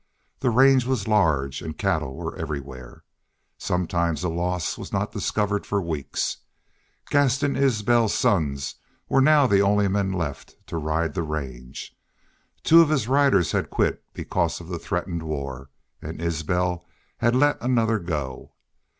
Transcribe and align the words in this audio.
The 0.39 0.49
range 0.49 0.87
was 0.87 1.07
large 1.07 1.61
and 1.61 1.77
cattle 1.77 2.15
were 2.15 2.35
everywhere. 2.35 3.03
Sometimes 3.59 4.23
a 4.23 4.29
loss 4.29 4.75
was 4.75 4.91
not 4.91 5.11
discovered 5.11 5.63
for 5.63 5.79
weeks. 5.79 6.37
Gaston 7.11 7.55
Isbel's 7.55 8.15
sons 8.15 8.73
were 9.07 9.21
now 9.21 9.45
the 9.45 9.61
only 9.61 9.87
men 9.87 10.11
left 10.11 10.55
to 10.65 10.77
ride 10.77 11.13
the 11.13 11.21
range. 11.21 11.95
Two 12.63 12.81
of 12.81 12.89
his 12.89 13.07
riders 13.07 13.51
had 13.51 13.69
quit 13.69 14.03
because 14.11 14.59
of 14.59 14.69
the 14.69 14.79
threatened 14.79 15.21
war, 15.21 15.69
and 16.01 16.19
Isbel 16.19 16.83
had 17.17 17.35
let 17.35 17.61
another 17.61 17.99
go. 17.99 18.53